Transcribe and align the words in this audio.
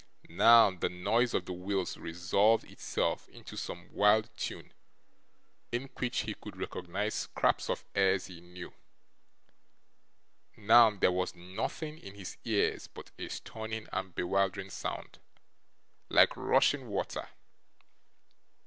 Now, 0.29 0.71
the 0.71 0.89
noise 0.89 1.35
of 1.35 1.45
the 1.45 1.53
wheels 1.53 1.95
resolved 1.95 2.63
itself 2.63 3.29
into 3.29 3.55
some 3.55 3.87
wild 3.91 4.31
tune 4.35 4.73
in 5.71 5.91
which 5.99 6.21
he 6.21 6.33
could 6.33 6.57
recognise 6.57 7.13
scraps 7.13 7.69
of 7.69 7.85
airs 7.93 8.25
he 8.25 8.41
knew; 8.41 8.73
now, 10.57 10.89
there 10.89 11.11
was 11.11 11.35
nothing 11.35 11.99
in 11.99 12.15
his 12.15 12.37
ears 12.45 12.87
but 12.87 13.11
a 13.19 13.27
stunning 13.29 13.87
and 13.93 14.15
bewildering 14.15 14.71
sound, 14.71 15.19
like 16.09 16.35
rushing 16.35 16.87
water. 16.87 17.29